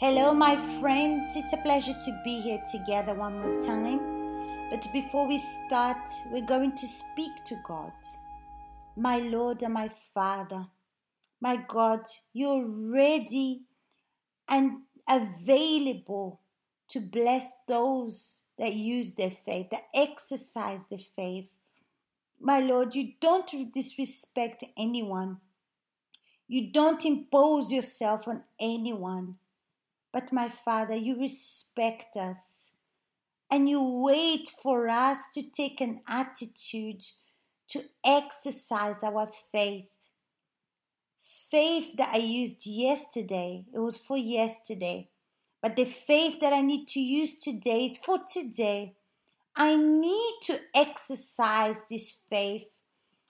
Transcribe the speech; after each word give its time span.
Hello, 0.00 0.32
my 0.32 0.54
friends. 0.78 1.34
It's 1.34 1.52
a 1.52 1.56
pleasure 1.56 1.92
to 1.92 2.20
be 2.22 2.38
here 2.40 2.62
together 2.70 3.14
one 3.14 3.40
more 3.40 3.60
time. 3.66 4.70
But 4.70 4.86
before 4.92 5.26
we 5.26 5.38
start, 5.38 6.06
we're 6.30 6.46
going 6.46 6.76
to 6.76 6.86
speak 6.86 7.32
to 7.46 7.60
God. 7.66 7.90
My 8.96 9.18
Lord 9.18 9.60
and 9.64 9.74
my 9.74 9.90
Father, 10.14 10.66
my 11.40 11.56
God, 11.56 12.02
you're 12.32 12.64
ready 12.64 13.62
and 14.48 14.82
available 15.08 16.42
to 16.90 17.00
bless 17.00 17.50
those 17.66 18.36
that 18.56 18.74
use 18.74 19.14
their 19.14 19.32
faith, 19.44 19.70
that 19.72 19.88
exercise 19.92 20.82
their 20.88 21.00
faith. 21.16 21.50
My 22.40 22.60
Lord, 22.60 22.94
you 22.94 23.14
don't 23.20 23.50
disrespect 23.74 24.62
anyone. 24.76 25.38
You 26.46 26.70
don't 26.70 27.04
impose 27.04 27.72
yourself 27.72 28.28
on 28.28 28.44
anyone. 28.60 29.38
But 30.12 30.32
my 30.32 30.48
Father, 30.48 30.96
you 30.96 31.18
respect 31.18 32.16
us 32.16 32.70
and 33.50 33.68
you 33.68 33.82
wait 33.82 34.48
for 34.48 34.88
us 34.88 35.18
to 35.34 35.42
take 35.42 35.80
an 35.80 36.00
attitude 36.08 37.04
to 37.68 37.82
exercise 38.04 39.02
our 39.02 39.28
faith. 39.52 39.86
Faith 41.50 41.96
that 41.96 42.14
I 42.14 42.18
used 42.18 42.66
yesterday, 42.66 43.64
it 43.72 43.78
was 43.78 43.96
for 43.96 44.16
yesterday. 44.16 45.08
But 45.62 45.76
the 45.76 45.84
faith 45.84 46.40
that 46.40 46.52
I 46.52 46.60
need 46.60 46.88
to 46.88 47.00
use 47.00 47.38
today 47.38 47.86
is 47.86 47.98
for 47.98 48.18
today. 48.30 48.94
I 49.56 49.76
need 49.76 50.38
to 50.44 50.60
exercise 50.74 51.82
this 51.90 52.16
faith. 52.30 52.66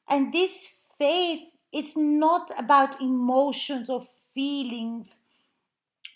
And 0.09 0.33
this 0.33 0.77
faith 0.99 1.49
is 1.73 1.97
not 1.97 2.51
about 2.59 3.01
emotions 3.01 3.89
or 3.89 4.05
feelings 4.35 5.23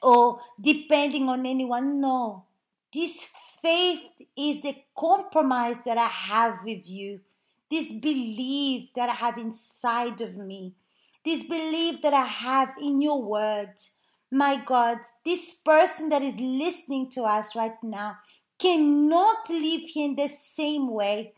or 0.03 0.41
depending 0.61 1.29
on 1.29 1.47
anyone. 1.47 2.01
No. 2.01 2.45
This 2.93 3.27
faith 3.63 4.01
is 4.37 4.63
the 4.63 4.77
compromise 4.97 5.77
that 5.85 5.99
I 5.99 6.09
have 6.09 6.65
with 6.65 6.89
you. 6.89 7.21
This 7.71 7.91
belief 7.93 8.91
that 8.95 9.09
I 9.09 9.15
have 9.15 9.39
inside 9.39 10.21
of 10.21 10.37
me. 10.37 10.75
This 11.25 11.45
belief 11.45 12.03
that 12.03 12.13
I 12.13 12.27
have 12.27 12.75
in 12.81 13.01
your 13.01 13.23
words. 13.23 13.95
My 14.31 14.57
God, 14.65 14.99
this 15.25 15.55
person 15.55 16.09
that 16.09 16.23
is 16.23 16.37
listening 16.39 17.11
to 17.11 17.23
us 17.23 17.55
right 17.55 17.83
now 17.83 18.17
cannot 18.59 19.49
live 19.49 19.83
here 19.83 20.07
in 20.07 20.17
the 20.17 20.29
same 20.29 20.91
way. 20.91 21.35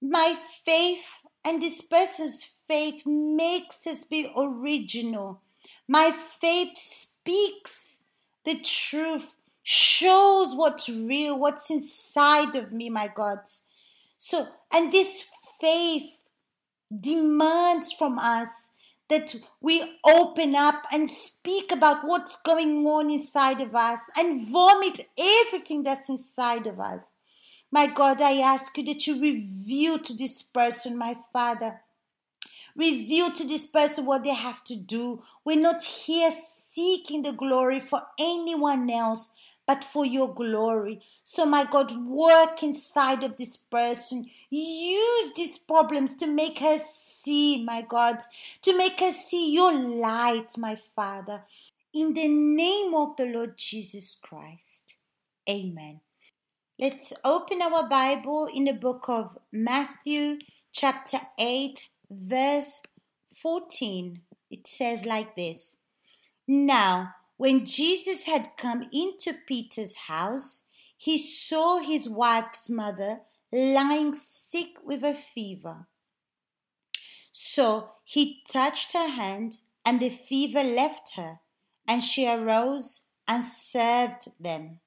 My 0.00 0.36
faith 0.64 1.04
and 1.44 1.62
this 1.62 1.80
person's 1.80 2.44
faith 2.66 3.06
makes 3.06 3.86
us 3.86 4.04
be 4.04 4.32
original. 4.36 5.42
My 5.86 6.10
faith 6.10 7.06
speaks 7.24 8.04
the 8.44 8.60
truth, 8.60 9.36
shows 9.62 10.54
what's 10.54 10.88
real, 10.90 11.38
what's 11.38 11.70
inside 11.70 12.54
of 12.54 12.70
me, 12.70 12.90
my 12.90 13.08
God. 13.08 13.38
So, 14.18 14.48
and 14.72 14.92
this 14.92 15.24
faith 15.58 16.10
demands 17.00 17.94
from 17.94 18.18
us 18.18 18.72
that 19.08 19.34
we 19.60 19.98
open 20.04 20.54
up 20.54 20.82
and 20.92 21.08
speak 21.08 21.72
about 21.72 22.06
what's 22.06 22.36
going 22.42 22.86
on 22.86 23.10
inside 23.10 23.60
of 23.62 23.74
us 23.74 24.00
and 24.16 24.46
vomit 24.48 25.08
everything 25.18 25.82
that's 25.82 26.10
inside 26.10 26.66
of 26.66 26.78
us. 26.78 27.16
My 27.70 27.86
God, 27.86 28.20
I 28.20 28.38
ask 28.38 28.76
you 28.76 28.84
that 28.84 29.06
you 29.06 29.20
reveal 29.20 29.98
to 29.98 30.14
this 30.14 30.42
person, 30.42 30.96
my 30.96 31.16
Father, 31.32 31.80
reveal 32.76 33.30
to 33.32 33.44
this 33.44 33.66
person 33.66 34.06
what 34.06 34.24
they 34.24 34.34
have 34.34 34.64
to 34.64 34.76
do. 34.76 35.22
We're 35.44 35.60
not 35.60 35.82
here 35.82 36.30
seeking 36.30 37.22
the 37.22 37.32
glory 37.32 37.80
for 37.80 38.02
anyone 38.18 38.90
else 38.90 39.30
but 39.66 39.82
for 39.82 40.04
your 40.04 40.34
glory. 40.34 41.00
So, 41.22 41.46
my 41.46 41.64
God, 41.64 41.92
work 42.06 42.62
inside 42.62 43.24
of 43.24 43.36
this 43.36 43.56
person. 43.56 44.30
Use 44.50 45.32
these 45.34 45.58
problems 45.58 46.16
to 46.16 46.26
make 46.26 46.58
her 46.58 46.78
see, 46.78 47.64
my 47.64 47.82
God, 47.82 48.18
to 48.62 48.76
make 48.76 49.00
her 49.00 49.12
see 49.12 49.52
your 49.52 49.72
light, 49.72 50.56
my 50.58 50.76
Father. 50.94 51.42
In 51.94 52.12
the 52.12 52.28
name 52.28 52.94
of 52.94 53.16
the 53.16 53.26
Lord 53.26 53.56
Jesus 53.56 54.16
Christ. 54.20 54.96
Amen. 55.48 56.00
Let's 56.78 57.12
open 57.24 57.62
our 57.62 57.88
Bible 57.88 58.48
in 58.52 58.64
the 58.64 58.72
book 58.72 59.04
of 59.08 59.38
Matthew, 59.52 60.38
chapter 60.72 61.20
8, 61.38 61.88
verse 62.10 62.80
14. 63.36 64.20
It 64.50 64.66
says 64.66 65.04
like 65.04 65.36
this 65.36 65.76
Now, 66.46 67.14
when 67.36 67.66
Jesus 67.66 68.24
had 68.24 68.56
come 68.56 68.88
into 68.92 69.34
Peter's 69.46 69.94
house, 69.94 70.62
he 70.96 71.18
saw 71.18 71.78
his 71.78 72.08
wife's 72.08 72.68
mother 72.68 73.20
lying 73.52 74.14
sick 74.14 74.76
with 74.84 75.04
a 75.04 75.14
fever. 75.14 75.86
So 77.32 77.90
he 78.04 78.42
touched 78.48 78.92
her 78.92 79.08
hand, 79.08 79.58
and 79.84 80.00
the 80.00 80.10
fever 80.10 80.62
left 80.62 81.16
her, 81.16 81.40
and 81.86 82.02
she 82.02 82.28
arose 82.28 83.02
and 83.26 83.44
served 83.44 84.28
them. 84.38 84.80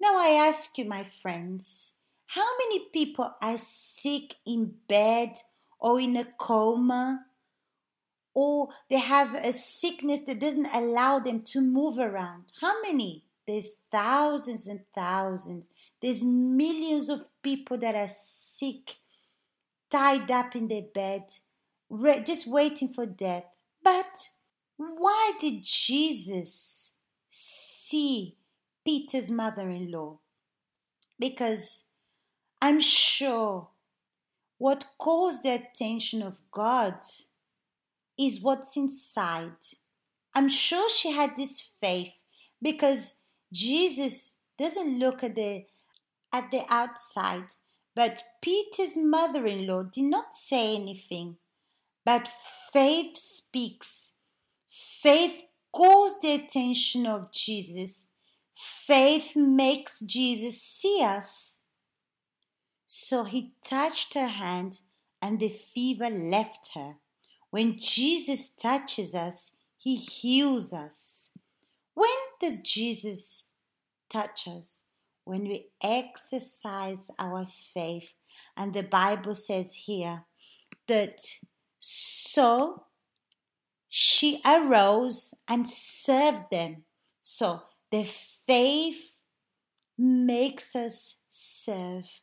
Now 0.00 0.18
I 0.18 0.30
ask 0.30 0.76
you, 0.78 0.84
my 0.84 1.04
friends, 1.04 1.94
how 2.26 2.46
many 2.58 2.88
people 2.92 3.34
are 3.40 3.58
sick 3.58 4.36
in 4.46 4.74
bed 4.88 5.36
or 5.82 6.00
in 6.00 6.16
a 6.16 6.24
coma 6.24 7.26
or 8.34 8.68
they 8.88 8.98
have 8.98 9.34
a 9.34 9.52
sickness 9.52 10.20
that 10.22 10.40
doesn't 10.40 10.72
allow 10.72 11.18
them 11.18 11.42
to 11.42 11.60
move 11.60 11.98
around. 11.98 12.44
How 12.60 12.80
many? 12.80 13.24
There's 13.46 13.74
thousands 13.90 14.68
and 14.68 14.80
thousands. 14.94 15.68
There's 16.00 16.22
millions 16.22 17.08
of 17.08 17.24
people 17.42 17.76
that 17.78 17.96
are 17.96 18.08
sick, 18.08 18.94
tied 19.90 20.30
up 20.30 20.54
in 20.54 20.68
their 20.68 20.82
bed, 20.82 21.24
just 22.24 22.46
waiting 22.46 22.94
for 22.94 23.04
death. 23.04 23.44
But 23.82 24.28
why 24.76 25.32
did 25.38 25.64
Jesus 25.64 26.92
see 27.28 28.36
Peter's 28.84 29.30
mother 29.30 29.68
in 29.68 29.90
law? 29.90 30.20
Because 31.18 31.84
I'm 32.62 32.80
sure 32.80 33.68
what 34.62 34.84
caused 34.96 35.42
the 35.42 35.50
attention 35.50 36.22
of 36.22 36.40
God 36.52 36.94
is 38.16 38.40
what's 38.40 38.76
inside. 38.76 39.56
I'm 40.36 40.48
sure 40.48 40.88
she 40.88 41.10
had 41.10 41.34
this 41.34 41.60
faith 41.80 42.12
because 42.62 43.16
Jesus 43.52 44.34
doesn't 44.56 45.00
look 45.00 45.24
at 45.24 45.34
the 45.34 45.64
at 46.32 46.52
the 46.52 46.62
outside. 46.68 47.54
But 47.96 48.22
Peter's 48.40 48.96
mother-in-law 48.96 49.82
did 49.92 50.04
not 50.04 50.32
say 50.32 50.76
anything. 50.76 51.38
But 52.04 52.28
faith 52.72 53.18
speaks. 53.18 54.12
Faith 54.68 55.42
calls 55.72 56.20
the 56.20 56.34
attention 56.34 57.06
of 57.06 57.32
Jesus. 57.32 58.10
Faith 58.54 59.34
makes 59.34 59.98
Jesus 59.98 60.62
see 60.62 61.02
us. 61.02 61.61
So 62.94 63.24
he 63.24 63.54
touched 63.64 64.12
her 64.12 64.26
hand, 64.26 64.80
and 65.22 65.40
the 65.40 65.48
fever 65.48 66.10
left 66.10 66.72
her. 66.74 66.96
When 67.48 67.78
Jesus 67.78 68.50
touches 68.50 69.14
us, 69.14 69.52
he 69.78 69.96
heals 69.96 70.74
us. 70.74 71.30
When 71.94 72.10
does 72.38 72.58
Jesus 72.58 73.52
touch 74.10 74.46
us? 74.46 74.82
When 75.24 75.44
we 75.44 75.68
exercise 75.82 77.10
our 77.18 77.46
faith. 77.72 78.12
And 78.58 78.74
the 78.74 78.82
Bible 78.82 79.36
says 79.36 79.74
here 79.86 80.24
that 80.86 81.18
so 81.78 82.84
she 83.88 84.42
arose 84.44 85.32
and 85.48 85.66
served 85.66 86.50
them. 86.50 86.84
So 87.22 87.62
the 87.90 88.04
faith 88.04 89.14
makes 89.96 90.76
us 90.76 91.20
serve. 91.30 92.20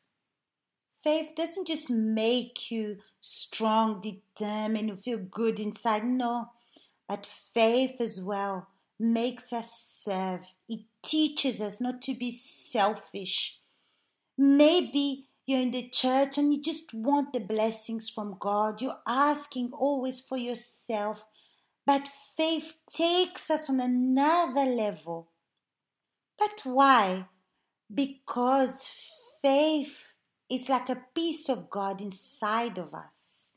Faith 1.03 1.31
doesn't 1.35 1.67
just 1.67 1.89
make 1.89 2.71
you 2.71 2.97
strong, 3.21 4.01
determined, 4.01 4.89
and 4.89 4.99
feel 4.99 5.17
good 5.17 5.59
inside. 5.59 6.05
No, 6.05 6.49
but 7.07 7.25
faith 7.25 8.01
as 8.01 8.21
well 8.21 8.67
makes 8.99 9.53
us 9.53 9.71
serve. 9.73 10.41
It 10.67 10.81
teaches 11.01 11.61
us 11.61 11.79
not 11.79 12.01
to 12.03 12.13
be 12.13 12.31
selfish. 12.31 13.59
Maybe 14.37 15.27
you're 15.45 15.61
in 15.61 15.71
the 15.71 15.89
church 15.89 16.37
and 16.37 16.53
you 16.53 16.61
just 16.61 16.93
want 16.93 17.33
the 17.33 17.39
blessings 17.39 18.09
from 18.09 18.35
God. 18.37 18.81
You're 18.81 18.99
asking 19.07 19.71
always 19.71 20.19
for 20.19 20.37
yourself. 20.37 21.25
But 21.85 22.07
faith 22.37 22.73
takes 22.91 23.49
us 23.49 23.69
on 23.69 23.79
another 23.79 24.65
level. 24.65 25.29
But 26.37 26.61
why? 26.65 27.25
Because 27.93 28.91
faith 29.41 30.08
it's 30.49 30.69
like 30.69 30.89
a 30.89 31.03
piece 31.13 31.49
of 31.49 31.69
God 31.69 32.01
inside 32.01 32.77
of 32.77 32.93
us. 32.93 33.55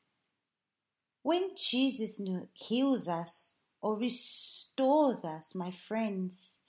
When 1.22 1.50
Jesus 1.56 2.20
heals 2.54 3.08
us, 3.08 3.52
or 3.82 3.98
restores 3.98 5.24
us, 5.24 5.54
my 5.54 5.70
friends. 5.70 6.60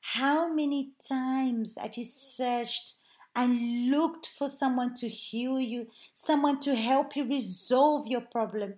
How 0.00 0.50
many 0.50 0.92
times 1.06 1.76
have 1.76 1.96
you 1.96 2.04
searched 2.04 2.94
and 3.36 3.90
looked 3.90 4.26
for 4.26 4.48
someone 4.48 4.94
to 4.94 5.08
heal 5.08 5.60
you, 5.60 5.88
someone 6.14 6.60
to 6.60 6.74
help 6.74 7.16
you 7.16 7.28
resolve 7.28 8.06
your 8.06 8.22
problem? 8.22 8.74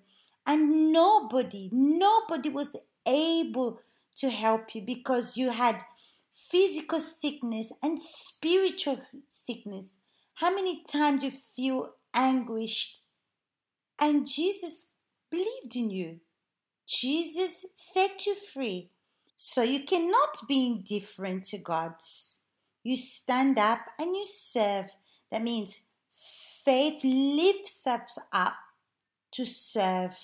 And 0.46 0.92
nobody, 0.92 1.68
nobody 1.70 2.48
was 2.48 2.74
able 3.06 3.80
to 4.16 4.30
help 4.30 4.74
you 4.74 4.82
because 4.82 5.36
you 5.36 5.50
had 5.50 5.82
physical 6.32 6.98
sickness 6.98 7.72
and 7.82 8.00
spiritual 8.00 9.00
sickness. 9.30 9.94
How 10.42 10.52
many 10.52 10.82
times 10.82 11.22
you 11.22 11.30
feel 11.30 11.90
anguished? 12.12 13.02
And 14.00 14.26
Jesus 14.26 14.90
believed 15.30 15.76
in 15.76 15.88
you. 15.88 16.18
Jesus 16.84 17.64
set 17.76 18.26
you 18.26 18.34
free. 18.34 18.90
So 19.36 19.62
you 19.62 19.84
cannot 19.84 20.40
be 20.48 20.66
indifferent 20.66 21.44
to 21.44 21.58
God. 21.58 21.94
You 22.82 22.96
stand 22.96 23.56
up 23.56 23.82
and 24.00 24.16
you 24.16 24.24
serve. 24.24 24.86
That 25.30 25.44
means 25.44 25.78
faith 26.64 27.04
lifts 27.04 27.86
us 27.86 28.18
up 28.32 28.56
to 29.34 29.44
serve. 29.44 30.16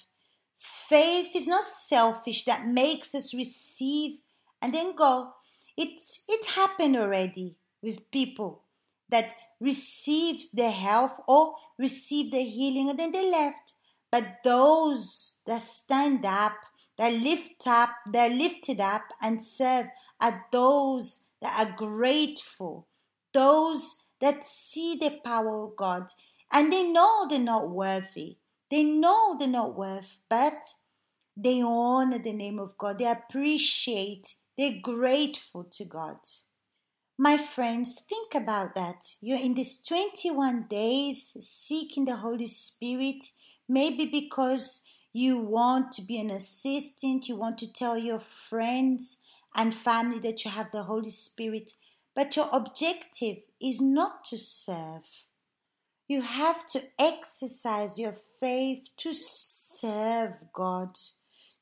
Faith 0.57 1.29
is 1.37 1.47
not 1.47 1.63
selfish 1.63 2.45
that 2.47 2.67
makes 2.67 3.15
us 3.15 3.33
receive 3.33 4.19
and 4.61 4.75
then 4.75 4.97
go. 4.97 5.35
It's 5.77 6.25
it 6.27 6.45
happened 6.45 6.97
already 6.97 7.55
with 7.81 8.11
people 8.11 8.65
that 9.11 9.31
received 9.61 10.47
the 10.55 10.71
health 10.71 11.19
or 11.27 11.55
received 11.79 12.33
the 12.33 12.43
healing 12.43 12.91
and 12.91 12.99
then 12.99 13.13
they 13.13 13.31
left. 13.31 13.73
But 14.11 14.39
those 14.45 15.41
that 15.47 15.61
stand 15.61 16.25
up, 16.25 16.55
that 16.97 17.13
lift 17.13 17.67
up, 17.67 17.91
that 18.13 18.33
lifted 18.33 18.81
up 18.81 19.03
and 19.21 19.43
serve 19.43 19.87
are 20.21 20.47
those 20.51 21.25
that 21.41 21.59
are 21.59 21.77
grateful, 21.77 22.87
those 23.33 23.97
that 24.21 24.45
see 24.45 24.97
the 24.97 25.21
power 25.25 25.65
of 25.65 25.77
God 25.77 26.11
and 26.53 26.73
they 26.73 26.85
know 26.85 27.27
they're 27.29 27.39
not 27.39 27.71
worthy. 27.71 28.39
They 28.71 28.85
know 28.85 29.37
they're 29.39 29.49
not 29.49 29.77
worth, 29.77 30.19
but 30.29 30.63
they 31.37 31.63
honor 31.63 32.19
the 32.19 32.33
name 32.33 32.59
of 32.59 32.77
God. 32.77 32.99
They 32.99 33.07
appreciate, 33.07 34.35
they're 34.57 34.81
grateful 34.83 35.65
to 35.73 35.85
God. 35.85 36.17
My 37.21 37.37
friends, 37.37 38.01
think 38.09 38.37
about 38.37 38.77
that. 38.77 39.17
You're 39.21 39.41
in 39.41 39.55
these 39.55 39.83
21 39.83 40.67
days 40.71 41.37
seeking 41.41 42.05
the 42.05 42.15
Holy 42.15 42.47
Spirit, 42.47 43.25
maybe 43.69 44.07
because 44.07 44.85
you 45.13 45.37
want 45.39 45.91
to 45.93 46.03
be 46.03 46.21
an 46.21 46.31
assistant, 46.31 47.29
you 47.29 47.35
want 47.35 47.59
to 47.59 47.73
tell 47.73 47.99
your 47.99 48.21
friends 48.21 49.19
and 49.57 49.75
family 49.75 50.21
that 50.21 50.45
you 50.45 50.53
have 50.53 50.71
the 50.71 50.85
Holy 50.85 51.11
Spirit, 51.11 51.73
but 52.15 52.37
your 52.37 52.49
objective 52.53 53.39
is 53.61 53.81
not 53.81 54.23
to 54.27 54.39
serve. 54.39 55.27
You 56.07 56.23
have 56.23 56.69
to 56.69 56.85
exercise 57.01 57.99
your 57.99 58.15
faith 58.39 58.91
to 58.99 59.13
serve 59.13 60.35
God, 60.53 60.93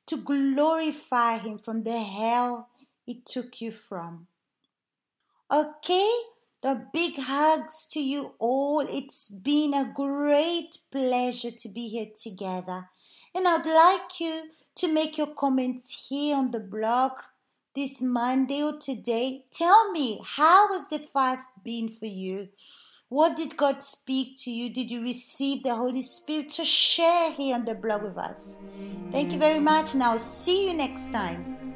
to 0.07 0.19
glorify 0.19 1.39
Him 1.39 1.57
from 1.57 1.85
the 1.85 1.99
hell 1.99 2.69
He 3.07 3.23
took 3.25 3.63
you 3.63 3.73
from. 3.73 4.27
Okay? 5.51 6.11
The 6.63 6.87
big 6.93 7.19
hugs 7.19 7.87
to 7.93 8.01
you 8.01 8.33
all. 8.39 8.81
It's 8.81 9.29
been 9.29 9.75
a 9.75 9.93
great 9.95 10.79
pleasure 10.91 11.51
to 11.51 11.69
be 11.69 11.89
here 11.89 12.09
together. 12.21 12.89
And 13.35 13.47
I'd 13.47 13.67
like 13.67 14.21
you 14.21 14.51
to 14.77 14.93
make 14.93 15.17
your 15.19 15.29
comments 15.29 16.09
here 16.09 16.37
on 16.37 16.51
the 16.51 16.61
blog 16.61 17.13
this 17.75 18.01
Monday 18.01 18.63
or 18.63 18.79
today. 18.79 19.45
Tell 19.53 19.93
me, 19.93 20.21
how 20.25 20.73
has 20.73 20.89
the 20.89 20.99
fast 20.99 21.47
been 21.63 21.89
for 21.89 22.07
you? 22.07 22.49
What 23.09 23.37
did 23.37 23.57
God 23.57 23.83
speak 23.83 24.37
to 24.39 24.51
you? 24.51 24.69
Did 24.69 24.91
you 24.91 25.03
receive 25.03 25.63
the 25.63 25.77
Holy 25.77 26.03
Spirit 26.03 26.51
to 26.51 26.65
share 26.65 27.31
here 27.31 27.55
on 27.55 27.65
the 27.65 27.75
blog 27.75 28.03
with 28.03 28.19
us? 28.19 28.63
Thank 29.13 29.33
you 29.33 29.39
very 29.39 29.61
much, 29.61 29.95
and 29.95 30.03
I'll 30.03 30.19
see 30.19 30.67
you 30.67 30.75
next 30.75 31.13
time. 31.13 31.76